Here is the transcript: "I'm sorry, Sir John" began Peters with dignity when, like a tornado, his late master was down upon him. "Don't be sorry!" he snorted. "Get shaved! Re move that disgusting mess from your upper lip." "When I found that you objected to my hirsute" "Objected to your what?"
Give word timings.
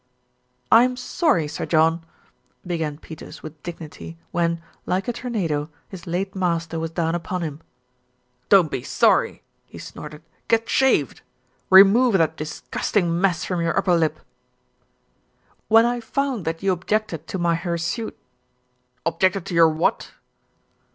"I'm 0.71 0.97
sorry, 0.97 1.47
Sir 1.47 1.67
John" 1.67 2.03
began 2.65 2.97
Peters 2.97 3.43
with 3.43 3.61
dignity 3.61 4.17
when, 4.31 4.59
like 4.87 5.07
a 5.07 5.13
tornado, 5.13 5.69
his 5.89 6.07
late 6.07 6.33
master 6.35 6.79
was 6.79 6.89
down 6.89 7.13
upon 7.13 7.43
him. 7.43 7.61
"Don't 8.49 8.71
be 8.71 8.81
sorry!" 8.81 9.43
he 9.67 9.77
snorted. 9.77 10.23
"Get 10.47 10.67
shaved! 10.67 11.21
Re 11.69 11.83
move 11.83 12.13
that 12.17 12.35
disgusting 12.35 13.21
mess 13.21 13.45
from 13.45 13.61
your 13.61 13.77
upper 13.77 13.93
lip." 13.95 14.19
"When 15.67 15.85
I 15.85 15.99
found 15.99 16.45
that 16.45 16.63
you 16.63 16.71
objected 16.71 17.27
to 17.27 17.37
my 17.37 17.53
hirsute" 17.53 18.17
"Objected 19.05 19.45
to 19.45 19.53
your 19.53 19.69
what?" 19.69 20.13